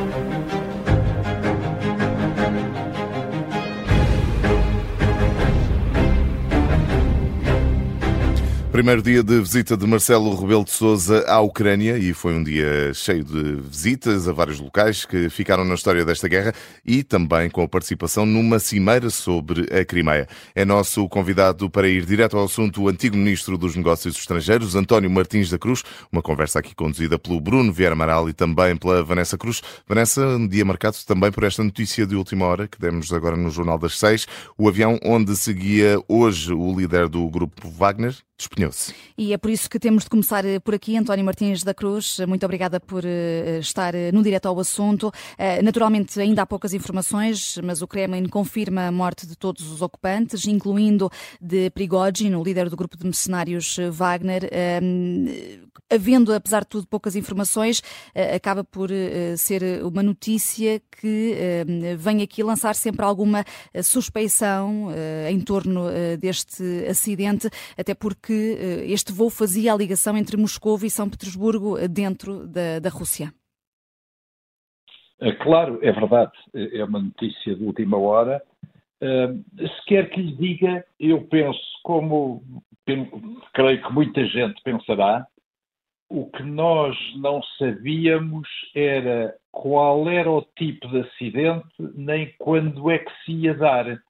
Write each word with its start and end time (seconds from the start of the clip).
Thank 0.00 0.54
you. 0.54 0.59
Primeiro 8.72 9.02
dia 9.02 9.20
de 9.20 9.40
visita 9.40 9.76
de 9.76 9.84
Marcelo 9.84 10.32
Rebelo 10.36 10.64
de 10.64 10.70
Sousa 10.70 11.24
à 11.26 11.40
Ucrânia 11.40 11.98
e 11.98 12.14
foi 12.14 12.34
um 12.34 12.42
dia 12.42 12.94
cheio 12.94 13.24
de 13.24 13.56
visitas 13.56 14.28
a 14.28 14.32
vários 14.32 14.60
locais 14.60 15.04
que 15.04 15.28
ficaram 15.28 15.64
na 15.64 15.74
história 15.74 16.04
desta 16.04 16.28
guerra 16.28 16.54
e 16.86 17.02
também 17.02 17.50
com 17.50 17.62
a 17.62 17.68
participação 17.68 18.24
numa 18.24 18.60
cimeira 18.60 19.10
sobre 19.10 19.62
a 19.76 19.84
Crimeia. 19.84 20.28
É 20.54 20.64
nosso 20.64 21.08
convidado 21.08 21.68
para 21.68 21.88
ir 21.88 22.06
direto 22.06 22.38
ao 22.38 22.44
assunto 22.44 22.82
o 22.82 22.88
antigo 22.88 23.16
ministro 23.16 23.58
dos 23.58 23.74
Negócios 23.74 24.16
Estrangeiros, 24.16 24.76
António 24.76 25.10
Martins 25.10 25.50
da 25.50 25.58
Cruz, 25.58 25.82
uma 26.10 26.22
conversa 26.22 26.60
aqui 26.60 26.72
conduzida 26.72 27.18
pelo 27.18 27.40
Bruno 27.40 27.72
Vieira 27.72 27.94
Amaral 27.94 28.28
e 28.28 28.32
também 28.32 28.76
pela 28.76 29.02
Vanessa 29.02 29.36
Cruz. 29.36 29.60
Vanessa, 29.86 30.24
um 30.24 30.46
dia 30.46 30.64
marcado 30.64 30.96
também 31.04 31.32
por 31.32 31.42
esta 31.42 31.64
notícia 31.64 32.06
de 32.06 32.14
última 32.14 32.46
hora 32.46 32.68
que 32.68 32.80
demos 32.80 33.12
agora 33.12 33.36
no 33.36 33.50
Jornal 33.50 33.78
das 33.78 33.98
Seis, 33.98 34.26
o 34.56 34.68
avião 34.68 34.96
onde 35.04 35.36
seguia 35.36 36.00
hoje 36.06 36.52
o 36.54 36.72
líder 36.78 37.08
do 37.08 37.28
grupo 37.28 37.68
Wagner, 37.68 38.14
despenhou-se. 38.40 38.94
E 39.18 39.32
é 39.32 39.38
por 39.38 39.50
isso 39.50 39.68
que 39.68 39.78
temos 39.78 40.04
de 40.04 40.10
começar 40.10 40.44
eh, 40.44 40.58
por 40.58 40.74
aqui. 40.74 40.96
António 40.96 41.24
Martins 41.24 41.62
da 41.62 41.74
Cruz, 41.74 42.18
muito 42.26 42.44
obrigada 42.44 42.80
por 42.80 43.04
eh, 43.04 43.58
estar 43.60 43.94
eh, 43.94 44.10
no 44.12 44.22
direto 44.22 44.46
ao 44.46 44.58
assunto. 44.58 45.12
Naturalmente, 45.62 46.18
ainda 46.20 46.42
há 46.42 46.46
poucas 46.46 46.72
informações, 46.72 47.58
mas 47.62 47.82
o 47.82 47.86
Kremlin 47.86 48.26
confirma 48.28 48.86
a 48.86 48.92
morte 48.92 49.26
de 49.26 49.36
todos 49.36 49.70
os 49.70 49.82
ocupantes, 49.82 50.46
incluindo 50.46 51.10
de 51.40 51.70
Prigogine, 51.70 52.34
o 52.36 52.42
líder 52.42 52.68
do 52.68 52.76
grupo 52.76 52.96
de 52.96 53.04
mercenários 53.04 53.76
Wagner. 53.92 54.48
Havendo, 55.90 56.32
apesar 56.32 56.60
de 56.60 56.68
tudo, 56.68 56.86
poucas 56.86 57.16
informações, 57.16 57.82
acaba 58.34 58.62
por 58.62 58.90
ser 59.36 59.84
uma 59.84 60.02
notícia 60.02 60.80
que 61.00 61.36
vem 61.98 62.22
aqui 62.22 62.42
lançar 62.42 62.74
sempre 62.74 63.04
alguma 63.04 63.44
suspeição 63.82 64.88
em 65.28 65.40
torno 65.40 65.86
deste 66.18 66.86
acidente, 66.88 67.48
até 67.76 67.94
porque 67.94 68.29
que 68.30 68.56
eh, 68.60 68.92
este 68.92 69.12
voo 69.12 69.28
fazia 69.28 69.72
a 69.72 69.76
ligação 69.76 70.16
entre 70.16 70.36
Moscou 70.36 70.78
e 70.84 70.88
São 70.88 71.10
Petersburgo 71.10 71.76
eh, 71.76 71.88
dentro 71.88 72.46
da, 72.46 72.78
da 72.78 72.88
Rússia. 72.88 73.34
É 75.20 75.32
claro, 75.32 75.80
é 75.82 75.90
verdade, 75.90 76.32
é 76.54 76.84
uma 76.84 77.00
notícia 77.00 77.56
de 77.56 77.64
última 77.64 77.98
hora. 77.98 78.40
Uh, 79.02 79.42
se 79.58 79.84
quer 79.86 80.08
que 80.10 80.22
lhe 80.22 80.36
diga, 80.36 80.84
eu 80.98 81.26
penso, 81.26 81.60
como 81.82 82.42
creio 83.52 83.82
que 83.82 83.92
muita 83.92 84.24
gente 84.26 84.62
pensará, 84.62 85.26
o 86.08 86.30
que 86.30 86.42
nós 86.44 86.96
não 87.16 87.42
sabíamos 87.58 88.48
era 88.74 89.34
qual 89.50 90.08
era 90.08 90.30
o 90.30 90.42
tipo 90.56 90.88
de 90.88 91.00
acidente, 91.00 91.68
nem 91.94 92.32
quando 92.38 92.90
é 92.90 92.98
que 92.98 93.12
se 93.24 93.32
ia 93.32 93.54
dar 93.54 94.00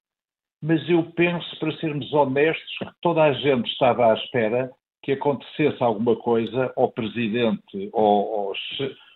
mas 0.62 0.86
eu 0.88 1.02
penso, 1.12 1.58
para 1.58 1.76
sermos 1.78 2.12
honestos, 2.12 2.78
que 2.78 2.90
toda 3.00 3.22
a 3.22 3.32
gente 3.32 3.70
estava 3.70 4.12
à 4.12 4.14
espera 4.14 4.70
que 5.02 5.12
acontecesse 5.12 5.82
alguma 5.82 6.16
coisa 6.16 6.72
ao 6.76 6.92
presidente 6.92 7.88
ou 7.92 8.48
ao, 8.48 8.52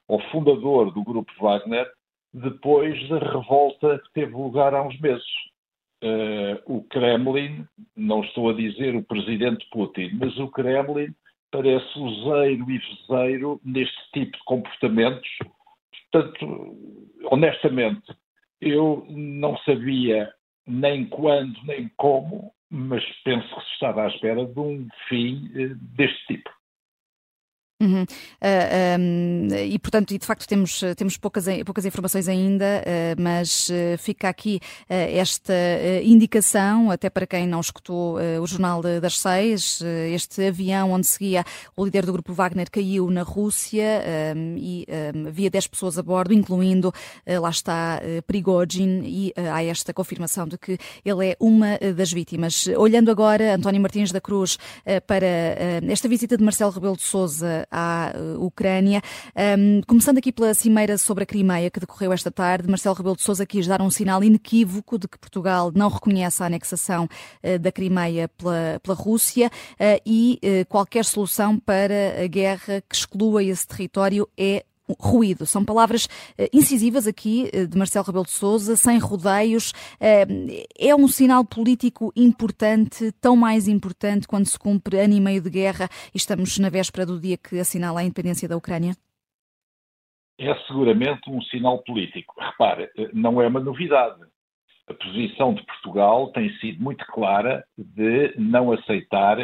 ao 0.08 0.30
fundador 0.30 0.92
do 0.92 1.04
grupo 1.04 1.30
Wagner 1.38 1.86
depois 2.32 3.08
da 3.08 3.18
revolta 3.18 3.98
que 3.98 4.12
teve 4.12 4.32
lugar 4.32 4.74
há 4.74 4.82
uns 4.82 4.98
meses. 5.00 5.24
Uh, 6.02 6.60
o 6.66 6.82
Kremlin, 6.84 7.66
não 7.96 8.22
estou 8.24 8.50
a 8.50 8.54
dizer 8.54 8.94
o 8.94 9.04
presidente 9.04 9.66
Putin, 9.70 10.10
mas 10.14 10.36
o 10.38 10.48
Kremlin 10.48 11.14
parece 11.50 11.98
useiro 11.98 12.70
e 12.70 12.78
vezeiro 12.78 13.60
neste 13.64 14.10
tipo 14.12 14.36
de 14.36 14.44
comportamentos. 14.44 15.28
Portanto, 16.10 16.76
honestamente, 17.30 18.12
eu 18.60 19.06
não 19.08 19.56
sabia 19.58 20.30
nem 20.66 21.06
quando, 21.06 21.54
nem 21.64 21.90
como, 21.96 22.52
mas 22.70 23.04
penso 23.22 23.48
que 23.54 23.64
se 23.64 23.72
estava 23.72 24.04
à 24.04 24.08
espera 24.08 24.46
de 24.46 24.58
um 24.58 24.88
fim 25.08 25.50
eh, 25.54 25.74
deste 25.96 26.26
tipo. 26.26 26.50
Uhum. 27.84 28.02
Uh, 28.02 28.06
ah, 28.40 28.98
um, 28.98 29.48
e 29.54 29.78
portanto, 29.78 30.14
e 30.14 30.18
de 30.18 30.26
facto 30.26 30.48
temos, 30.48 30.80
temos 30.96 31.18
poucas, 31.18 31.44
poucas 31.64 31.84
informações 31.84 32.28
ainda, 32.28 32.64
uh, 32.64 33.22
mas 33.22 33.68
uh, 33.68 33.98
fica 33.98 34.28
aqui 34.28 34.60
esta 34.88 35.52
indicação, 36.02 36.90
até 36.90 37.10
para 37.10 37.26
quem 37.26 37.46
não 37.46 37.60
escutou 37.60 38.16
o 38.40 38.46
Jornal 38.46 38.80
das 38.82 39.18
Seis, 39.18 39.80
este 40.12 40.46
avião 40.46 40.92
onde 40.92 41.06
seguia 41.06 41.44
o 41.76 41.84
líder 41.84 42.06
do 42.06 42.12
grupo 42.12 42.32
Wagner 42.32 42.70
caiu 42.70 43.10
na 43.10 43.22
Rússia 43.22 44.02
um, 44.36 44.56
e 44.56 44.86
um, 45.14 45.28
havia 45.28 45.50
10 45.50 45.66
pessoas 45.66 45.98
a 45.98 46.02
bordo, 46.02 46.32
incluindo, 46.32 46.92
lá 47.26 47.50
está, 47.50 48.00
Prigogine, 48.26 49.06
e 49.06 49.32
há 49.36 49.64
esta 49.64 49.92
confirmação 49.92 50.46
de 50.46 50.56
que 50.56 50.78
ele 51.04 51.28
é 51.28 51.36
uma 51.40 51.78
das 51.94 52.12
vítimas. 52.12 52.66
Olhando 52.76 53.10
agora, 53.10 53.54
António 53.54 53.80
Martins 53.80 54.12
da 54.12 54.20
Cruz, 54.20 54.58
para 55.06 55.26
esta 55.90 56.08
visita 56.08 56.36
de 56.36 56.44
Marcelo 56.44 56.70
Rebelo 56.70 56.96
de 56.96 57.02
Sousa 57.02 57.66
à 57.74 58.12
eh, 58.14 58.36
Ucrânia. 58.38 59.02
Um, 59.58 59.80
começando 59.86 60.18
aqui 60.18 60.30
pela 60.30 60.54
cimeira 60.54 60.96
sobre 60.96 61.24
a 61.24 61.26
Crimeia 61.26 61.68
que 61.70 61.80
decorreu 61.80 62.12
esta 62.12 62.30
tarde, 62.30 62.68
Marcelo 62.68 62.94
Rebelo 62.94 63.16
de 63.16 63.22
Sousa 63.22 63.44
quis 63.44 63.66
dar 63.66 63.82
um 63.82 63.90
sinal 63.90 64.22
inequívoco 64.22 64.96
de 64.96 65.08
que 65.08 65.18
Portugal 65.18 65.72
não 65.74 65.88
reconhece 65.88 66.42
a 66.42 66.46
anexação 66.46 67.08
uh, 67.42 67.58
da 67.58 67.72
Crimeia 67.72 68.28
pela, 68.28 68.80
pela 68.80 68.96
Rússia 68.96 69.48
uh, 69.48 70.00
e 70.06 70.38
uh, 70.42 70.66
qualquer 70.68 71.04
solução 71.04 71.58
para 71.58 72.22
a 72.22 72.26
guerra 72.28 72.80
que 72.88 72.94
exclua 72.94 73.42
esse 73.42 73.66
território 73.66 74.28
é 74.38 74.64
ruído. 74.98 75.46
São 75.46 75.64
palavras 75.64 76.06
uh, 76.06 76.48
incisivas 76.52 77.06
aqui 77.06 77.50
uh, 77.54 77.66
de 77.66 77.76
Marcelo 77.76 78.04
Rebelo 78.06 78.24
de 78.24 78.30
Sousa, 78.30 78.76
sem 78.76 78.98
rodeios. 78.98 79.72
Uh, 80.00 80.64
é 80.78 80.94
um 80.94 81.08
sinal 81.08 81.44
político 81.44 82.12
importante, 82.16 83.12
tão 83.20 83.36
mais 83.36 83.68
importante 83.68 84.26
quando 84.28 84.46
se 84.46 84.58
cumpre 84.58 84.98
ano 84.98 85.14
e 85.14 85.20
meio 85.20 85.40
de 85.40 85.50
guerra 85.50 85.88
e 86.14 86.16
estamos 86.16 86.58
na 86.58 86.68
véspera 86.68 87.06
do 87.06 87.20
dia 87.20 87.36
que 87.36 87.58
assinala 87.58 88.00
a 88.00 88.04
independência 88.04 88.48
da 88.48 88.56
Ucrânia? 88.56 88.94
É 90.38 90.54
seguramente 90.66 91.30
um 91.30 91.40
sinal 91.42 91.78
político. 91.78 92.34
Repare, 92.38 92.90
não 93.12 93.40
é 93.40 93.46
uma 93.46 93.60
novidade. 93.60 94.20
A 94.88 94.94
posição 94.94 95.54
de 95.54 95.64
Portugal 95.64 96.32
tem 96.32 96.50
sido 96.58 96.82
muito 96.82 97.06
clara 97.06 97.64
de 97.78 98.34
não 98.36 98.72
aceitar 98.72 99.38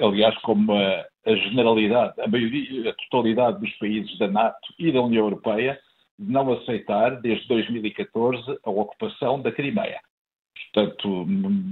aliás, 0.00 0.36
como 0.38 0.72
a, 0.72 1.04
a, 1.26 1.34
generalidade, 1.34 2.20
a 2.20 2.28
maioria, 2.28 2.90
a 2.90 2.94
totalidade 2.94 3.60
dos 3.60 3.72
países 3.78 4.16
da 4.18 4.28
NATO 4.28 4.74
e 4.78 4.92
da 4.92 5.02
União 5.02 5.24
Europeia, 5.24 5.78
de 6.18 6.32
não 6.32 6.52
aceitar, 6.52 7.20
desde 7.20 7.46
2014, 7.48 8.58
a 8.64 8.70
ocupação 8.70 9.42
da 9.42 9.52
Crimeia. 9.52 10.00
Portanto, 10.72 11.26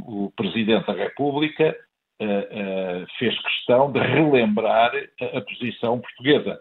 o 0.06 0.32
Presidente 0.37 0.87
da 0.87 0.93
República 0.93 1.75
uh, 2.20 2.25
uh, 2.25 3.06
fez 3.19 3.38
questão 3.41 3.91
de 3.93 4.00
relembrar 4.00 4.93
a, 5.20 5.38
a 5.38 5.41
posição 5.41 6.00
portuguesa. 6.00 6.60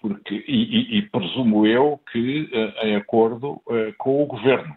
Porque, 0.00 0.44
e, 0.48 0.96
e, 0.96 0.98
e, 0.98 1.02
presumo 1.10 1.64
eu 1.64 2.00
que 2.10 2.50
em 2.82 2.96
acordo 2.96 3.62
com 3.98 4.20
o 4.20 4.26
Governo. 4.26 4.74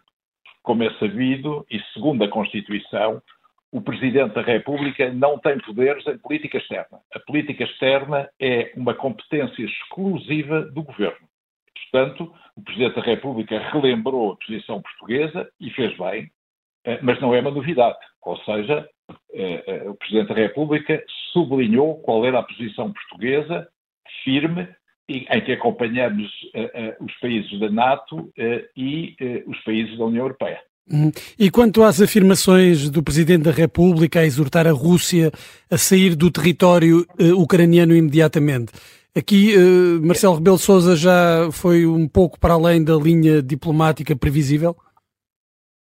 Como 0.62 0.84
é 0.84 0.94
sabido, 1.00 1.66
e 1.70 1.80
segundo 1.94 2.24
a 2.24 2.28
Constituição, 2.28 3.20
o 3.76 3.82
Presidente 3.82 4.34
da 4.34 4.42
República 4.42 5.12
não 5.12 5.38
tem 5.38 5.58
poderes 5.60 6.08
em 6.08 6.18
política 6.18 6.58
externa. 6.58 7.02
A 7.14 7.20
política 7.20 7.66
externa 7.66 8.30
é 8.40 8.72
uma 8.74 8.94
competência 8.94 9.66
exclusiva 9.66 10.62
do 10.62 10.82
Governo. 10.82 11.28
Portanto, 11.92 12.34
o 12.56 12.62
Presidente 12.62 12.96
da 12.96 13.02
República 13.02 13.60
relembrou 13.74 14.32
a 14.32 14.38
posição 14.38 14.82
portuguesa 14.82 15.50
e 15.60 15.70
fez 15.72 15.94
bem, 15.98 16.32
eh, 16.86 17.00
mas 17.02 17.20
não 17.20 17.36
é 17.36 17.42
uma 17.42 17.52
novidade. 17.52 17.98
Ou 18.22 18.38
seja, 18.46 18.88
eh, 19.34 19.64
eh, 19.68 19.90
o 19.90 19.96
Presidente 19.96 20.30
da 20.30 20.36
República 20.36 21.04
sublinhou 21.34 22.02
qual 22.02 22.26
era 22.26 22.40
a 22.40 22.44
posição 22.44 22.94
portuguesa, 22.94 23.68
firme, 24.24 24.70
em 25.10 25.42
que 25.42 25.52
acompanhamos 25.52 26.32
os 27.00 27.14
países 27.20 27.60
da 27.60 27.70
NATO 27.70 28.32
e 28.76 29.16
os 29.46 29.60
países 29.60 29.96
da 30.00 30.06
União 30.06 30.24
Europeia. 30.24 30.60
Uhum. 30.92 31.12
E 31.40 31.50
quanto 31.50 31.82
às 31.82 32.00
afirmações 32.00 32.90
do 32.90 33.02
Presidente 33.02 33.44
da 33.44 33.52
República 33.52 34.20
a 34.20 34.26
exortar 34.26 34.68
a 34.68 34.72
Rússia 34.72 35.32
a 35.70 35.78
sair 35.78 36.16
do 36.16 36.30
território 36.30 37.06
uh, 37.20 37.42
ucraniano 37.42 37.96
imediatamente, 37.96 38.72
aqui 39.18 39.56
uh, 39.58 40.06
Marcelo 40.06 40.36
Rebelo 40.36 40.60
Sousa 40.60 40.96
já 40.96 41.50
foi 41.52 41.88
um 41.88 42.08
pouco 42.08 42.40
para 42.40 42.54
além 42.54 42.84
da 42.84 42.96
linha 42.96 43.42
diplomática 43.42 44.16
previsível? 44.16 44.76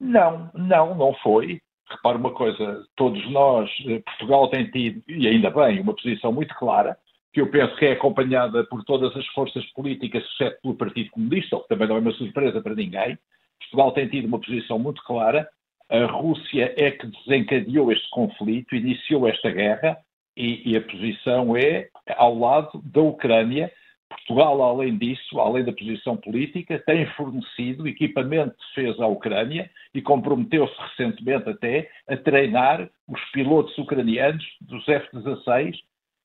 Não, 0.01 0.51
não, 0.55 0.95
não 0.97 1.15
foi. 1.23 1.61
Repare 1.89 2.19
uma 2.19 2.33
coisa, 2.33 2.85
todos 2.97 3.31
nós, 3.31 3.71
eh, 3.87 4.03
Portugal 4.05 4.51
tem 4.51 4.71
tido, 4.71 5.03
e 5.09 5.27
ainda 5.27 5.49
bem, 5.49 5.81
uma 5.81 5.95
posição 5.95 6.31
muito 6.31 6.55
clara, 6.55 6.99
que 7.33 7.41
eu 7.41 7.51
penso 7.51 7.75
que 7.77 7.87
é 7.87 7.93
acompanhada 7.93 8.63
por 8.65 8.85
todas 8.85 9.17
as 9.17 9.27
forças 9.29 9.65
políticas, 9.73 10.23
exceto 10.23 10.61
pelo 10.61 10.75
Partido 10.75 11.11
Comunista, 11.11 11.57
o 11.57 11.63
que 11.63 11.69
também 11.69 11.89
não 11.89 11.97
é 11.97 12.01
uma 12.01 12.13
surpresa 12.13 12.61
para 12.61 12.75
ninguém, 12.75 13.19
Portugal 13.61 13.93
tem 13.93 14.09
tido 14.09 14.27
uma 14.27 14.41
posição 14.41 14.79
muito 14.79 15.03
clara. 15.05 15.49
A 15.89 16.05
Rússia 16.05 16.75
é 16.77 16.91
que 16.91 17.07
desencadeou 17.07 17.91
este 17.91 18.09
conflito, 18.11 18.75
iniciou 18.75 19.27
esta 19.27 19.51
guerra, 19.51 19.99
e, 20.37 20.71
e 20.71 20.77
a 20.77 20.81
posição 20.81 21.57
é 21.57 21.89
ao 22.17 22.39
lado 22.39 22.81
da 22.85 23.01
Ucrânia, 23.01 23.73
Portugal, 24.09 24.63
além 24.63 24.97
disso, 24.97 25.41
além 25.41 25.65
da 25.65 25.73
posição 25.73 26.17
política, 26.17 26.83
tem 26.87 27.07
fornecido 27.13 27.87
equipamento 27.87 28.57
de 28.57 28.83
defesa 28.83 29.05
à 29.05 29.07
Ucrânia 29.07 29.71
e 29.95 30.01
comprometeu-se 30.01 30.75
recentemente 30.81 31.49
até 31.49 31.91
a 32.09 32.17
treinar 32.17 32.89
os 33.07 33.21
pilotos 33.33 33.77
ucranianos 33.77 34.45
dos 34.61 34.89
F-16, 34.89 35.77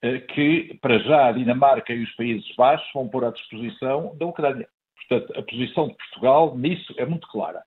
eh, 0.02 0.20
que 0.20 0.78
para 0.82 1.00
já 1.00 1.28
a 1.28 1.32
Dinamarca 1.32 1.94
e 1.94 2.04
os 2.04 2.16
Países 2.16 2.56
Baixos 2.56 2.88
vão 2.94 3.08
pôr 3.08 3.26
à 3.26 3.32
disposição 3.32 4.16
da 4.18 4.26
Ucrânia. 4.26 4.68
Portanto, 5.08 5.40
a 5.40 5.44
posição 5.44 5.88
de 5.88 5.96
Portugal 5.96 6.58
nisso 6.58 6.94
é 6.98 7.06
muito 7.06 7.28
clara. 7.28 7.64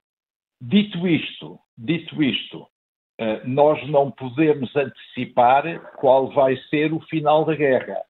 Dito 0.61 1.07
isto, 1.07 1.59
dito 1.77 2.23
isto, 2.23 2.67
eh, 3.19 3.43
nós 3.45 3.87
não 3.89 4.11
podemos 4.11 4.75
antecipar 4.75 5.93
qual 5.97 6.33
vai 6.33 6.57
ser 6.71 6.93
o 6.93 7.01
final 7.01 7.45
da 7.45 7.55
guerra 7.55 8.03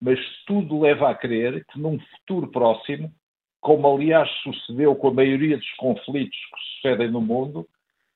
mas 0.00 0.18
tudo 0.46 0.80
leva 0.80 1.10
a 1.10 1.14
crer 1.14 1.64
que 1.66 1.78
num 1.78 1.98
futuro 1.98 2.48
próximo, 2.48 3.12
como 3.60 3.86
aliás 3.86 4.28
sucedeu 4.42 4.96
com 4.96 5.08
a 5.08 5.14
maioria 5.14 5.58
dos 5.58 5.70
conflitos 5.74 6.38
que 6.38 6.74
sucedem 6.74 7.10
no 7.10 7.20
mundo, 7.20 7.68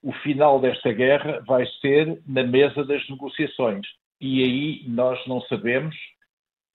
o 0.03 0.13
final 0.13 0.59
desta 0.59 0.93
guerra 0.93 1.43
vai 1.47 1.67
ser 1.81 2.23
na 2.27 2.43
mesa 2.43 2.85
das 2.85 3.07
negociações. 3.09 3.87
E 4.21 4.43
aí 4.43 4.89
nós 4.89 5.21
não 5.27 5.43
sabemos, 5.43 5.95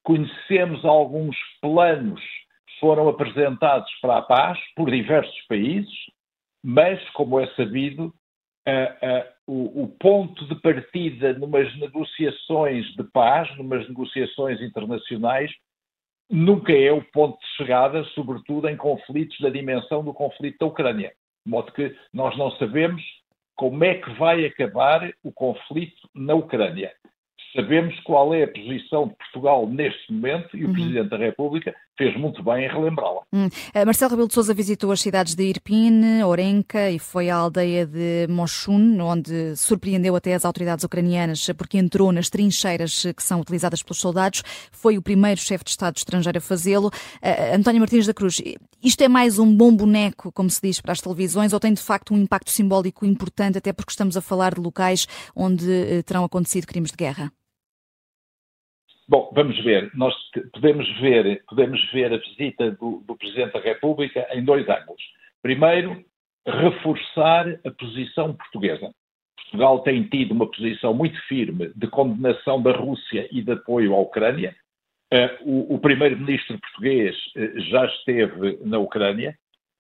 conhecemos 0.04 0.86
alguns 0.86 1.36
planos 1.60 2.22
foram 2.80 3.08
apresentados 3.08 3.90
para 4.02 4.18
a 4.18 4.22
paz 4.22 4.60
por 4.76 4.90
diversos 4.90 5.40
países, 5.48 5.94
mas, 6.64 7.02
como 7.12 7.40
é 7.40 7.48
sabido, 7.56 8.14
o, 9.48 9.84
o, 9.84 9.88
ponto 10.00 10.46
de 10.48 10.56
partida 10.62 11.34
numas 11.34 11.76
negociações 11.80 12.86
de 12.96 13.04
paz, 13.12 13.50
numas 13.58 13.88
negociações 13.88 14.62
internacionais, 14.62 15.52
nunca 16.30 16.72
é 16.72 16.92
o 16.92 17.04
ponto 17.12 17.40
de 17.40 17.48
chegada, 17.58 18.04
sobretudo 18.16 18.68
em 18.70 18.78
conflitos 18.78 19.40
da 19.40 19.50
dimensão 19.50 20.04
do 20.04 20.14
conflito 20.14 20.60
da 20.60 20.68
Ucrânia. 20.68 21.12
De 21.46 21.52
modo 21.52 21.72
que 21.72 21.96
nós 22.14 22.38
não 22.38 22.52
sabemos 22.58 23.02
como 23.56 23.84
é 23.84 23.96
que 23.96 24.12
vai 24.14 24.46
acabar 24.46 25.12
o 25.24 25.32
conflito 25.32 26.08
na 26.14 26.36
Ucrânia 26.36 26.92
sabemos 27.56 27.98
qual 28.02 28.34
é 28.34 28.44
a 28.44 28.52
posição 28.52 29.08
de 29.08 29.16
Portugal 29.16 29.68
neste 29.68 30.12
momento 30.12 30.56
e 30.56 30.64
o 30.64 30.68
uhum. 30.68 30.74
Presidente 30.74 31.10
da 31.10 31.18
República 31.18 31.76
fez 32.00 32.18
muito 32.18 32.42
bem 32.42 32.64
em 32.64 32.70
relembrá-la. 32.70 33.20
Hum. 33.34 33.48
Uh, 33.48 33.86
Marcelo 33.86 34.12
Rebelo 34.12 34.30
de 34.30 34.34
Sousa 34.34 34.54
visitou 34.54 34.90
as 34.90 35.02
cidades 35.02 35.36
de 35.36 35.44
Irpin, 35.44 36.24
Orenka 36.24 36.90
e 36.90 36.98
foi 36.98 37.30
à 37.30 37.36
aldeia 37.36 37.86
de 37.86 38.26
Moshun, 38.30 39.02
onde 39.02 39.54
surpreendeu 39.58 40.16
até 40.16 40.34
as 40.34 40.46
autoridades 40.46 40.86
ucranianas 40.86 41.50
porque 41.58 41.78
entrou 41.78 42.14
nas 42.14 42.30
trincheiras 42.30 43.06
que 43.16 43.22
são 43.22 43.42
utilizadas 43.42 43.84
pelos 43.84 44.00
soldados. 44.00 44.44
Foi 44.72 44.98
o 44.98 45.02
primeiro 45.02 45.42
chefe 45.42 45.66
de 45.66 45.72
Estado 45.72 45.98
estrangeiro 45.98 46.38
a 46.38 46.42
fazê-lo. 46.42 46.88
Uh, 46.88 47.56
António 47.56 47.82
Martins 47.82 48.08
da 48.08 48.14
Cruz, 48.14 48.42
isto 48.82 49.02
é 49.02 49.10
mais 49.10 49.38
um 49.38 49.54
bom 49.54 49.76
boneco, 49.76 50.32
como 50.32 50.50
se 50.50 50.62
diz, 50.62 50.80
para 50.80 50.94
as 50.94 51.02
televisões, 51.02 51.52
ou 51.52 51.60
tem 51.60 51.74
de 51.74 51.82
facto 51.82 52.14
um 52.14 52.18
impacto 52.18 52.50
simbólico 52.50 53.06
importante, 53.06 53.58
até 53.58 53.74
porque 53.74 53.92
estamos 53.92 54.16
a 54.16 54.22
falar 54.22 54.56
de 54.56 54.62
locais 54.62 55.06
onde 55.36 56.02
terão 56.06 56.24
acontecido 56.24 56.66
crimes 56.66 56.92
de 56.92 56.98
guerra? 56.98 57.30
Bom, 59.10 59.32
vamos 59.34 59.58
ver. 59.64 59.90
Nós 59.96 60.14
podemos 60.54 60.88
ver, 61.00 61.44
podemos 61.48 61.84
ver 61.92 62.14
a 62.14 62.18
visita 62.18 62.70
do, 62.70 63.04
do 63.08 63.18
Presidente 63.18 63.54
da 63.54 63.60
República 63.60 64.28
em 64.32 64.46
dois 64.46 64.70
ângulos. 64.70 65.02
Primeiro, 65.42 66.06
reforçar 66.46 67.60
a 67.66 67.72
posição 67.72 68.36
portuguesa. 68.36 68.94
Portugal 69.36 69.80
tem 69.80 70.04
tido 70.04 70.34
uma 70.34 70.46
posição 70.46 70.94
muito 70.94 71.20
firme 71.24 71.72
de 71.76 71.88
condenação 71.88 72.62
da 72.62 72.72
Rússia 72.72 73.28
e 73.32 73.42
de 73.42 73.54
apoio 73.54 73.96
à 73.96 74.00
Ucrânia. 74.00 74.56
Uh, 75.12 75.44
o, 75.44 75.76
o 75.76 75.80
primeiro-ministro 75.80 76.60
português 76.60 77.16
uh, 77.36 77.60
já 77.62 77.86
esteve 77.86 78.60
na 78.64 78.78
Ucrânia. 78.78 79.36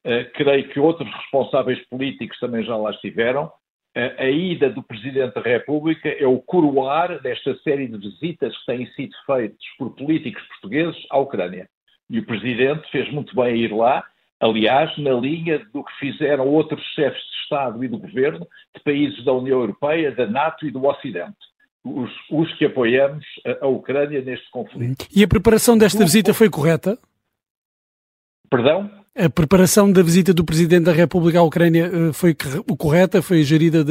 Uh, 0.08 0.26
creio 0.34 0.68
que 0.70 0.80
outros 0.80 1.08
responsáveis 1.08 1.88
políticos 1.88 2.40
também 2.40 2.64
já 2.64 2.76
lá 2.76 2.90
estiveram 2.90 3.52
a, 4.18 4.30
ida 4.30 4.70
do 4.70 4.84
Presidente 4.84 5.36
da 5.36 5.42
República 5.42 6.10
é 6.10 6.26
o 6.26 6.40
coroar 6.40 7.22
desta 7.22 7.56
série 7.60 7.88
de 7.88 7.98
visitas 7.98 8.58
que 8.60 8.66
têm 8.66 8.86
sido 8.94 9.16
feitas 9.26 9.58
por 9.78 9.96
políticos 9.96 10.42
portugueses 10.48 11.06
à 11.10 11.18
Ucrânia. 11.18 11.70
E 12.10 12.20
o 12.20 12.26
Presidente 12.26 12.90
fez 12.92 13.12
muito 13.12 13.36
bem 13.36 13.46
a 13.46 13.56
ir 13.56 13.74
lá, 13.74 14.04
aliás, 14.40 14.98
na 14.98 15.12
linha 15.12 15.60
do 15.74 15.84
que 15.84 15.92
fizeram 16.00 16.48
outros 16.48 16.84
chefes 16.96 17.22
de 17.22 17.44
Estado 17.44 17.84
e 17.84 17.88
do 17.88 17.98
Governo 17.98 18.48
de 18.76 18.84
países 18.84 19.24
da 19.26 19.34
União 19.34 19.60
Europeia, 19.60 20.12
da 20.12 20.26
NATO 20.26 20.66
e 20.66 20.72
do 20.72 20.86
Ocidente. 20.86 21.38
Os, 21.84 22.12
os 22.30 22.54
que 22.58 22.66
apoiamos 22.66 23.26
a, 23.46 23.66
a, 23.66 23.68
Ucrânia 23.68 24.22
neste 24.22 24.50
conflito. 24.52 25.08
E 25.16 25.24
a 25.24 25.28
preparação 25.28 25.78
desta 25.78 26.04
visita 26.04 26.34
foi 26.34 26.50
correta? 26.50 26.98
Perdão? 28.50 28.99
A 29.18 29.30
preparação 29.30 29.92
da 29.92 30.04
visita 30.04 30.34
do 30.34 30.46
Presidente 30.46 30.86
da 30.86 30.92
República 30.92 31.40
à 31.40 31.44
Ucrânia 31.44 31.86
eh, 31.86 32.14
foi 32.14 32.36
correta, 32.78 33.22
foi 33.22 33.44
gerida 33.44 33.84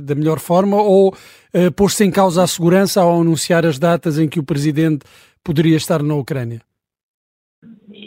da 0.00 0.14
melhor 0.14 0.38
forma 0.38 0.76
ou 0.76 1.10
uh, 1.10 1.72
pôs-se 1.76 2.04
em 2.04 2.10
causa 2.10 2.42
a 2.42 2.46
segurança 2.46 3.00
ao 3.00 3.20
anunciar 3.20 3.64
as 3.64 3.78
datas 3.78 4.18
em 4.18 4.28
que 4.28 4.40
o 4.40 4.44
Presidente 4.44 5.06
poderia 5.42 5.76
estar 5.76 6.02
na 6.02 6.14
Ucrânia? 6.14 6.60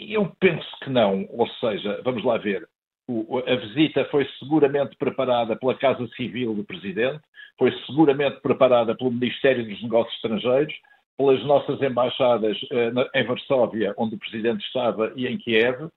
Eu 0.08 0.30
penso 0.38 0.68
que 0.84 0.90
não, 0.90 1.26
ou 1.30 1.48
seja, 1.60 2.00
vamos 2.04 2.22
lá 2.24 2.36
ver. 2.36 2.68
O, 3.08 3.38
a 3.38 3.56
visita 3.56 4.04
foi 4.10 4.28
seguramente 4.38 4.96
preparada 4.96 5.56
pela 5.56 5.74
Casa 5.74 6.06
Civil 6.14 6.54
do 6.54 6.62
Presidente, 6.62 7.20
foi 7.58 7.72
seguramente 7.86 8.40
preparada 8.40 8.94
pelo 8.94 9.10
Ministério 9.10 9.66
dos 9.66 9.82
Negócios 9.82 10.14
Estrangeiros, 10.16 10.74
pelas 11.16 11.42
nossas 11.44 11.80
embaixadas 11.82 12.56
uh, 12.64 13.10
em 13.14 13.24
Varsóvia, 13.24 13.94
onde 13.96 14.14
o 14.14 14.18
Presidente 14.18 14.64
estava, 14.64 15.12
e 15.16 15.26
em 15.26 15.36
Kiev, 15.36 15.82
eh, 15.84 15.90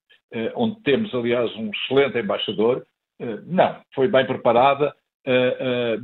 onde 0.55 0.81
temos, 0.81 1.13
aliás, 1.13 1.55
um 1.55 1.69
excelente 1.69 2.17
embaixador. 2.17 2.85
Eh, 3.19 3.39
não, 3.45 3.77
foi 3.93 4.07
bem 4.07 4.25
preparada, 4.25 4.93
eh, 5.25 5.97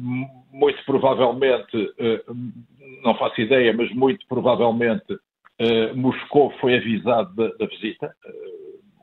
muito 0.52 0.84
provavelmente, 0.86 1.94
não 3.04 3.16
faço 3.16 3.42
ideia, 3.42 3.74
mas 3.74 3.92
muito 3.94 4.26
provavelmente 4.28 5.18
Moscou 5.94 6.52
foi 6.62 6.78
avisado 6.78 7.36
da, 7.36 7.50
da 7.58 7.66
visita, 7.66 8.16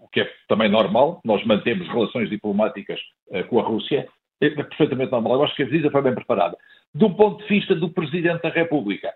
o 0.03 0.09
que 0.09 0.23
é 0.23 0.31
também 0.49 0.71
normal, 0.71 1.21
nós 1.23 1.45
mantemos 1.45 1.87
relações 1.89 2.31
diplomáticas 2.31 2.99
com 3.49 3.61
a 3.61 3.63
Rússia, 3.63 4.09
é 4.41 4.51
perfeitamente 4.51 5.13
normal. 5.13 5.35
Eu 5.35 5.45
acho 5.45 5.55
que 5.55 5.63
a 5.63 5.67
visita 5.67 5.91
foi 5.91 6.03
bem 6.03 6.15
preparada. 6.15 6.57
Do 6.95 7.15
ponto 7.15 7.43
de 7.43 7.49
vista 7.49 7.75
do 7.75 7.91
Presidente 7.91 8.43
da 8.43 8.49
República, 8.49 9.13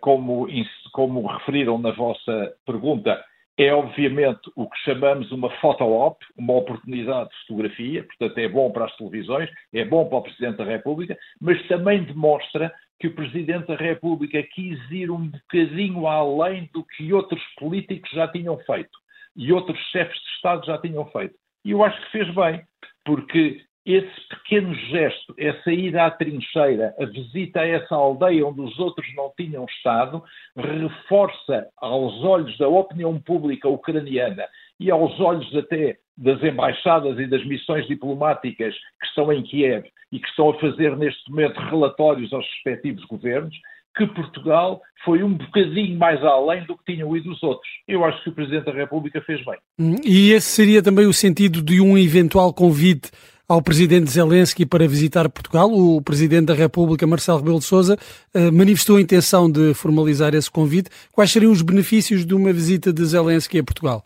como, 0.00 0.48
como 0.92 1.26
referiram 1.26 1.78
na 1.78 1.92
vossa 1.92 2.52
pergunta, 2.66 3.24
é 3.58 3.72
obviamente 3.72 4.50
o 4.56 4.68
que 4.68 4.78
chamamos 4.84 5.30
uma 5.30 5.50
photo-op, 5.60 6.24
uma 6.36 6.54
oportunidade 6.54 7.30
de 7.30 7.36
fotografia, 7.46 8.04
portanto 8.04 8.38
é 8.38 8.48
bom 8.48 8.70
para 8.70 8.86
as 8.86 8.96
televisões, 8.96 9.50
é 9.72 9.84
bom 9.84 10.08
para 10.08 10.18
o 10.18 10.22
Presidente 10.22 10.56
da 10.56 10.64
República, 10.64 11.16
mas 11.40 11.60
também 11.68 12.02
demonstra 12.04 12.72
que 12.98 13.08
o 13.08 13.14
Presidente 13.14 13.66
da 13.66 13.76
República 13.76 14.42
quis 14.42 14.78
ir 14.90 15.10
um 15.10 15.28
bocadinho 15.28 16.06
além 16.06 16.70
do 16.72 16.84
que 16.84 17.12
outros 17.12 17.42
políticos 17.58 18.10
já 18.12 18.28
tinham 18.28 18.56
feito 18.58 19.02
e 19.36 19.52
outros 19.52 19.78
chefes 19.90 20.18
de 20.18 20.28
Estado 20.36 20.66
já 20.66 20.78
tinham 20.78 21.04
feito. 21.06 21.34
E 21.64 21.70
eu 21.72 21.82
acho 21.82 22.00
que 22.04 22.12
fez 22.12 22.34
bem, 22.34 22.62
porque 23.04 23.60
esse 23.84 24.28
pequeno 24.28 24.74
gesto, 24.74 25.34
essa 25.36 25.72
ida 25.72 26.06
à 26.06 26.10
trincheira, 26.10 26.94
a 26.98 27.04
visita 27.04 27.60
a 27.60 27.66
essa 27.66 27.94
aldeia 27.94 28.46
onde 28.46 28.60
os 28.60 28.78
outros 28.78 29.06
não 29.16 29.32
tinham 29.36 29.64
estado, 29.64 30.22
reforça 30.56 31.66
aos 31.76 32.22
olhos 32.22 32.56
da 32.58 32.68
opinião 32.68 33.18
pública 33.20 33.68
ucraniana 33.68 34.46
e 34.78 34.90
aos 34.90 35.18
olhos 35.18 35.54
até 35.56 35.96
das 36.16 36.42
embaixadas 36.42 37.18
e 37.18 37.26
das 37.26 37.44
missões 37.44 37.86
diplomáticas 37.88 38.74
que 39.00 39.06
estão 39.06 39.32
em 39.32 39.42
Kiev 39.42 39.84
e 40.12 40.20
que 40.20 40.28
estão 40.28 40.50
a 40.50 40.60
fazer 40.60 40.96
neste 40.96 41.28
momento 41.30 41.58
relatórios 41.58 42.32
aos 42.32 42.46
respectivos 42.46 43.04
governos, 43.06 43.56
que 43.96 44.06
Portugal 44.06 44.80
foi 45.04 45.22
um 45.22 45.34
bocadinho 45.34 45.98
mais 45.98 46.22
além 46.22 46.64
do 46.64 46.76
que 46.76 46.94
tinham 46.94 47.14
ido 47.16 47.30
os 47.30 47.42
outros. 47.42 47.68
Eu 47.88 48.04
acho 48.04 48.22
que 48.22 48.30
o 48.30 48.32
Presidente 48.32 48.66
da 48.66 48.72
República 48.72 49.20
fez 49.22 49.44
bem. 49.44 49.58
Hum, 49.78 49.96
e 50.04 50.32
esse 50.32 50.48
seria 50.48 50.82
também 50.82 51.06
o 51.06 51.12
sentido 51.12 51.62
de 51.62 51.80
um 51.80 51.98
eventual 51.98 52.54
convite 52.54 53.10
ao 53.52 53.60
presidente 53.60 54.10
Zelensky 54.10 54.64
para 54.64 54.88
visitar 54.88 55.28
Portugal. 55.28 55.68
O 55.70 56.00
presidente 56.00 56.46
da 56.46 56.54
República, 56.54 57.06
Marcelo 57.06 57.36
Rebelo 57.36 57.58
de 57.58 57.66
Sousa, 57.66 57.98
eh, 58.34 58.50
manifestou 58.50 58.96
a 58.96 59.00
intenção 59.02 59.52
de 59.52 59.74
formalizar 59.74 60.34
esse 60.34 60.50
convite. 60.50 60.88
Quais 61.12 61.30
seriam 61.30 61.52
os 61.52 61.60
benefícios 61.60 62.24
de 62.24 62.34
uma 62.34 62.50
visita 62.50 62.90
de 62.90 63.04
Zelensky 63.04 63.58
a 63.58 63.62
Portugal? 63.62 64.02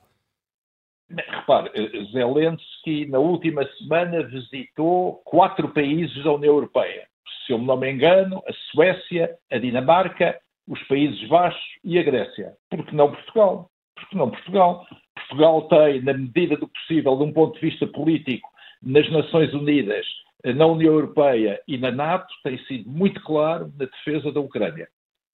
Repare, 1.09 1.71
eh, 1.75 2.05
Zelensky 2.11 3.07
na 3.07 3.21
última 3.21 3.65
semana 3.79 4.25
visitou 4.25 5.23
quatro 5.25 5.69
países 5.69 6.25
da 6.25 6.33
União 6.33 6.55
Europeia. 6.55 7.07
Se 7.47 7.53
eu 7.53 7.59
não 7.59 7.77
me 7.77 7.93
engano, 7.93 8.43
a 8.49 8.53
Suécia, 8.73 9.31
a 9.53 9.59
Dinamarca, 9.59 10.37
os 10.67 10.83
Países 10.89 11.23
Baixos 11.29 11.63
e 11.85 12.01
a 12.01 12.03
Grécia. 12.03 12.55
Por 12.69 12.85
que 12.85 12.97
não 12.97 13.13
Portugal? 13.13 13.71
Por 13.95 14.09
que 14.09 14.17
não 14.17 14.29
Portugal? 14.29 14.85
Portugal 15.15 15.63
tem, 15.69 16.03
na 16.03 16.15
medida 16.15 16.57
do 16.57 16.67
possível, 16.67 17.17
de 17.17 17.23
um 17.23 17.33
ponto 17.33 17.55
de 17.55 17.71
vista 17.71 17.87
político, 17.87 18.56
nas 18.83 19.11
Nações 19.11 19.53
Unidas, 19.55 20.07
na 20.55 20.67
União 20.67 20.93
Europeia 20.93 21.61
e 21.67 21.77
na 21.77 21.91
NATO 21.91 22.33
tem 22.43 22.59
sido 22.67 22.89
muito 22.89 23.21
claro 23.23 23.73
na 23.79 23.87
defesa 23.87 24.31
da 24.31 24.41
Ucrânia. 24.41 24.89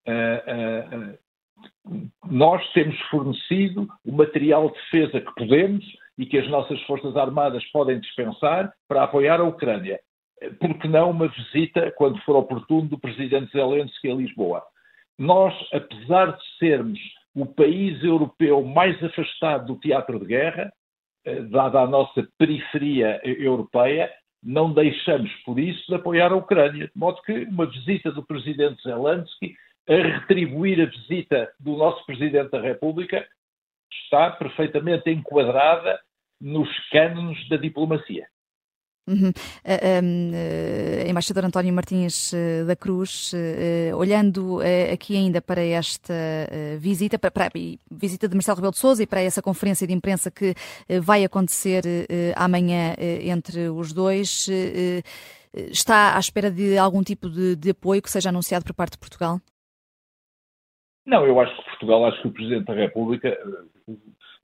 Uh, 0.07 1.13
uh, 1.13 1.19
nós 2.31 2.67
temos 2.73 2.99
fornecido 3.03 3.89
o 4.05 4.13
material 4.13 4.69
de 4.69 4.75
defesa 4.75 5.21
que 5.21 5.35
podemos 5.35 5.85
e 6.19 6.27
que 6.27 6.39
as 6.39 6.49
nossas 6.49 6.81
Forças 6.83 7.17
Armadas 7.17 7.65
podem 7.73 8.01
dispensar 8.01 8.73
para 8.89 9.05
apoiar 9.05 9.41
a 9.41 9.45
Ucrânia. 9.45 10.01
Por 10.59 10.77
que 10.79 10.89
não 10.89 11.11
uma 11.11 11.29
visita, 11.29 11.93
quando 11.93 12.21
for 12.23 12.37
oportuno, 12.37 12.89
do 12.89 12.99
Presidente 12.99 13.53
Zelensky 13.53 14.11
a 14.11 14.15
Lisboa? 14.15 14.63
Nós, 15.19 15.55
apesar 15.73 16.33
de 16.33 16.43
sermos 16.59 16.99
o 17.35 17.47
país 17.47 18.03
europeu 18.03 18.63
mais 18.63 19.03
afastado 19.03 19.67
do 19.67 19.81
teatro 19.81 20.19
de 20.19 20.27
guerra, 20.27 20.73
dada 21.51 21.81
a 21.81 21.87
nossa 21.87 22.27
periferia 22.39 23.21
europeia, 23.25 24.11
não 24.43 24.73
deixamos 24.73 25.31
por 25.45 25.59
isso 25.59 25.87
de 25.87 25.95
apoiar 25.95 26.33
a 26.33 26.37
Ucrânia. 26.37 26.87
De 26.87 26.99
modo 26.99 27.23
que 27.23 27.45
uma 27.45 27.67
visita 27.67 28.11
do 28.11 28.25
presidente 28.25 28.83
Zelensky 28.83 29.55
a 29.89 29.95
retribuir 29.95 30.81
a 30.81 30.87
visita 30.87 31.53
do 31.59 31.77
nosso 31.77 32.05
presidente 32.07 32.51
da 32.51 32.61
República 32.61 33.27
está 34.05 34.31
perfeitamente 34.31 35.11
enquadrada 35.11 36.01
nos 36.41 36.69
cânones 36.91 37.49
da 37.49 37.57
diplomacia. 37.57 38.27
Uhum. 39.09 39.31
Uh, 39.31 41.05
uh, 41.05 41.11
embaixador 41.11 41.45
António 41.45 41.75
Martins 41.75 42.33
uh, 42.33 42.67
da 42.67 42.77
Cruz, 42.77 43.33
olhando 43.97 44.61
aqui 44.93 45.17
ainda 45.17 45.43
para 45.43 45.63
esta 45.63 46.15
visita, 46.79 47.19
para, 47.19 47.31
para, 47.31 47.47
a 47.47 47.51
visita 47.91 48.29
de 48.29 48.35
Marcelo 48.35 48.57
Rebelo 48.57 48.73
de 48.73 48.79
Sousa 48.79 49.03
e 49.03 49.07
para 49.07 49.21
essa 49.21 49.43
conferência 49.43 49.87
de 49.87 49.93
imprensa 49.93 50.31
que 50.31 50.55
vai 51.01 51.25
acontecer 51.25 51.83
amanhã 52.37 52.95
entre 52.99 53.69
os 53.69 53.93
dois, 53.93 54.49
está 55.55 56.17
à 56.17 56.21
espera 56.21 56.51
de 56.51 56.79
algum 56.79 57.03
tipo 57.03 57.29
de, 57.29 57.57
de 57.57 57.71
apoio 57.71 58.03
que 58.03 58.11
seja 58.11 58.29
anunciado 58.29 58.65
por 58.65 58.75
parte 58.75 58.93
de 58.93 58.99
Portugal? 58.99 59.41
Não, 61.05 61.27
eu 61.27 61.41
acho 61.41 61.57
que 61.57 61.65
Portugal, 61.65 62.07
acho 62.07 62.23
que 62.23 62.29
o 62.29 62.33
Presidente 62.33 62.67
da 62.67 62.75
República 62.75 63.37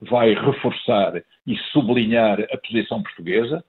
vai 0.00 0.34
reforçar 0.34 1.22
e 1.46 1.56
sublinhar 1.72 2.40
a 2.40 2.58
posição 2.58 3.02
portuguesa 3.02 3.64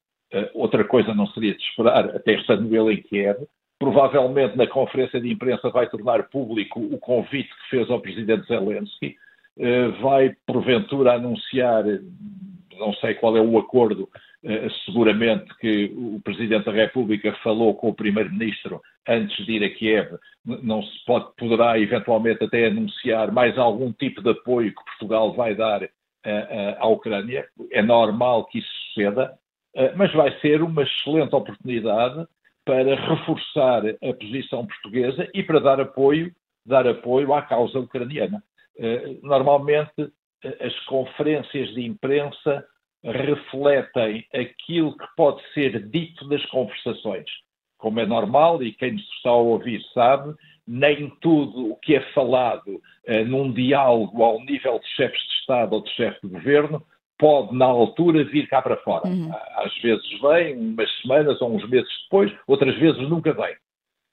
outra 0.54 0.84
coisa 0.84 1.14
não 1.14 1.28
seria 1.28 1.56
de 1.56 1.62
esperar, 1.62 2.16
até 2.16 2.34
estando 2.34 2.74
ele 2.76 3.00
em 3.00 3.02
Kiev. 3.02 3.38
Provavelmente 3.80 4.58
na 4.58 4.68
conferência 4.68 5.22
de 5.22 5.32
imprensa 5.32 5.70
vai 5.70 5.90
tornar 5.90 6.24
público 6.24 6.82
o 6.82 6.98
convite 7.00 7.50
que 7.50 7.70
fez 7.70 7.90
ao 7.90 8.02
presidente 8.02 8.46
Zelensky. 8.46 9.16
Uh, 9.58 9.92
vai, 10.02 10.36
porventura, 10.46 11.14
anunciar, 11.14 11.84
não 12.78 12.94
sei 12.96 13.14
qual 13.16 13.36
é 13.36 13.42
o 13.42 13.58
acordo, 13.58 14.04
uh, 14.04 14.70
seguramente 14.86 15.54
que 15.60 15.92
o 15.96 16.20
presidente 16.22 16.66
da 16.66 16.72
República 16.72 17.34
falou 17.44 17.74
com 17.74 17.90
o 17.90 17.94
primeiro-ministro 17.94 18.82
antes 19.08 19.46
de 19.46 19.54
ir 19.54 19.64
a 19.64 19.70
Kiev. 19.70 20.18
Não 20.46 20.84
se 20.84 21.06
pode, 21.06 21.28
poderá 21.38 21.80
eventualmente 21.80 22.44
até 22.44 22.68
anunciar 22.68 23.32
mais 23.32 23.58
algum 23.58 23.92
tipo 23.94 24.22
de 24.22 24.30
apoio 24.30 24.74
que 24.74 24.86
Portugal 24.98 25.34
vai 25.34 25.56
dar 25.56 25.82
à 26.80 26.88
Ucrânia. 26.88 27.46
É 27.72 27.82
normal 27.82 28.46
que 28.46 28.60
isso 28.60 28.70
suceda. 28.88 29.34
Eh, 29.76 29.94
mas 29.96 30.12
vai 30.14 30.38
ser 30.40 30.62
uma 30.62 30.84
excelente 30.84 31.36
oportunidade 31.36 32.28
para 32.66 32.96
reforçar 32.96 33.84
a 33.88 34.14
posição 34.14 34.66
portuguesa 34.66 35.28
e 35.34 35.44
para 35.44 35.60
dar 35.60 35.80
apoio, 35.80 36.32
dar 36.66 36.88
apoio 36.88 37.34
à 37.34 37.42
causa 37.42 37.80
ucraniana. 37.80 38.44
Eh, 38.78 39.18
normalmente, 39.22 40.12
eh, 40.44 40.58
as 40.68 40.78
conferências 40.86 41.74
de 41.74 41.86
imprensa 41.86 42.66
refletem 43.04 44.26
aquilo 44.34 44.98
que 44.98 45.08
pode 45.16 45.42
ser 45.54 45.88
dito 45.88 46.28
das 46.28 46.46
conversações. 46.48 47.30
Como 47.78 48.00
é 48.00 48.06
normal, 48.06 48.62
e 48.62 48.74
quem 48.74 48.92
nos 48.92 49.10
está 49.16 49.30
a 49.30 49.36
ouvir 49.36 49.82
sabe, 49.94 50.36
nem 50.68 51.10
tudo 51.22 51.72
o 51.72 51.76
que 51.78 51.96
é 51.96 52.02
falado 52.12 52.82
num 53.26 53.54
diálogo 53.54 54.22
ao 54.22 54.44
nível 54.44 54.80
de 54.80 54.88
chefes 54.90 55.18
de 55.18 55.34
Estado 55.40 55.76
ou 55.76 55.82
de 55.82 55.90
chefe 55.92 56.20
de 56.28 56.34
governo 56.34 56.86
pode, 57.20 57.56
na 57.56 57.66
altura, 57.66 58.24
vir 58.24 58.48
cá 58.48 58.62
para 58.62 58.78
fora. 58.78 59.08
Uhum. 59.08 59.30
Às 59.58 59.78
vezes 59.82 60.20
vem, 60.22 60.58
umas 60.58 60.90
semanas 61.02 61.40
ou 61.42 61.54
uns 61.54 61.70
meses 61.70 61.90
depois, 62.04 62.34
outras 62.48 62.76
vezes 62.80 63.08
nunca 63.10 63.34
vem. 63.34 63.56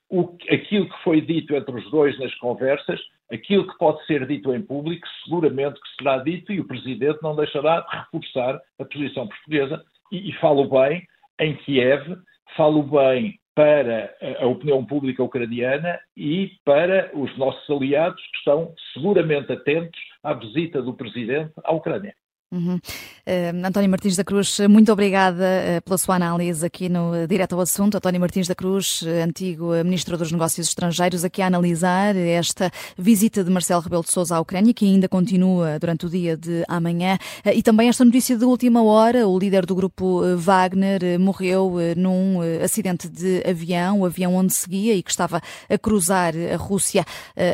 O, 0.09 0.37
aquilo 0.49 0.87
que 0.87 1.03
foi 1.03 1.21
dito 1.21 1.55
entre 1.55 1.75
os 1.75 1.89
dois 1.89 2.17
nas 2.19 2.33
conversas, 2.35 2.99
aquilo 3.31 3.67
que 3.67 3.77
pode 3.77 4.05
ser 4.05 4.27
dito 4.27 4.53
em 4.53 4.61
público, 4.61 5.07
seguramente 5.23 5.79
que 5.79 5.95
será 5.97 6.17
dito 6.19 6.51
e 6.51 6.59
o 6.59 6.67
Presidente 6.67 7.19
não 7.23 7.35
deixará 7.35 7.81
de 7.81 7.97
reforçar 7.97 8.61
a 8.79 8.85
posição 8.85 9.27
portuguesa. 9.27 9.83
E, 10.11 10.29
e 10.29 10.33
falo 10.33 10.69
bem 10.69 11.05
em 11.39 11.55
Kiev, 11.55 12.17
falo 12.55 12.83
bem 12.83 13.39
para 13.55 14.13
a 14.39 14.45
opinião 14.45 14.85
pública 14.85 15.23
ucraniana 15.23 15.99
e 16.15 16.51
para 16.63 17.09
os 17.13 17.35
nossos 17.37 17.67
aliados 17.69 18.21
que 18.21 18.37
estão 18.37 18.73
seguramente 18.93 19.51
atentos 19.51 19.99
à 20.23 20.33
visita 20.33 20.81
do 20.81 20.93
Presidente 20.93 21.53
à 21.63 21.73
Ucrânia. 21.73 22.13
Uhum. 22.49 22.75
Uh, 22.75 23.67
António 23.67 23.89
Martins 23.89 24.15
da 24.15 24.23
Cruz, 24.23 24.57
muito 24.69 24.89
obrigada 24.89 25.43
uh, 25.43 25.81
pela 25.81 25.97
sua 25.97 26.15
análise 26.15 26.65
aqui 26.65 26.87
no 26.87 27.11
uh, 27.11 27.27
Direto 27.27 27.55
ao 27.55 27.59
Assunto. 27.59 27.97
António 27.97 28.21
Martins 28.21 28.47
da 28.47 28.55
Cruz, 28.55 29.03
antigo 29.21 29.71
Ministro 29.83 30.17
dos 30.17 30.31
Negócios 30.31 30.69
Estrangeiros, 30.69 31.25
aqui 31.25 31.41
a 31.41 31.47
analisar 31.47 32.15
esta 32.15 32.71
visita 32.97 33.43
de 33.43 33.51
Marcelo 33.51 33.81
Rebelo 33.81 34.01
de 34.01 34.11
Sousa 34.11 34.37
à 34.37 34.39
Ucrânia, 34.39 34.73
que 34.73 34.85
ainda 34.85 35.09
continua 35.09 35.77
durante 35.77 36.05
o 36.05 36.09
dia 36.09 36.37
de 36.37 36.63
amanhã, 36.69 37.17
e 37.53 37.61
também 37.61 37.89
esta 37.89 38.05
notícia 38.05 38.37
de 38.37 38.45
última 38.45 38.81
hora, 38.81 39.27
o 39.27 39.37
líder 39.37 39.65
do 39.65 39.75
grupo 39.75 40.21
Wagner 40.37 41.19
morreu 41.19 41.75
num 41.97 42.39
acidente 42.63 43.09
de 43.09 43.43
avião, 43.45 43.99
o 43.99 44.05
avião 44.05 44.35
onde 44.35 44.53
seguia 44.53 44.95
e 44.95 45.03
que 45.03 45.11
estava 45.11 45.41
a 45.69 45.77
cruzar 45.77 46.33
a 46.53 46.55
Rússia, 46.55 47.03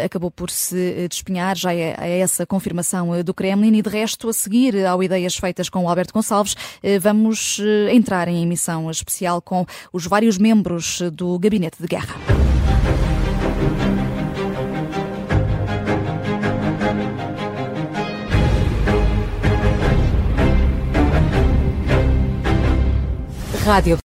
acabou 0.06 0.30
por 0.30 0.52
se 0.52 1.08
despenhar, 1.10 1.56
já 1.56 1.74
é, 1.74 1.96
é 2.00 2.20
essa 2.20 2.46
confirmação 2.46 3.24
do 3.24 3.34
Kremlin, 3.34 3.76
e 3.76 3.82
de 3.82 3.90
resto, 3.90 4.30
a 4.30 4.34
seguir 4.34 4.83
ao 4.86 5.04
Ideias 5.04 5.36
Feitas 5.36 5.70
com 5.70 5.84
o 5.84 5.90
Alberto 5.90 6.14
Gonçalves, 6.14 6.56
eh, 6.82 7.00
vamos 7.00 7.60
eh, 7.60 7.94
entrar 7.94 8.28
em 8.28 8.44
emissão 8.44 8.90
especial 8.90 9.42
com 9.42 9.66
os 9.92 10.06
vários 10.06 10.38
membros 10.38 11.02
do 11.14 11.38
Gabinete 11.40 11.78
de 11.82 11.88
Guerra. 11.88 12.16
Rádio 23.66 23.98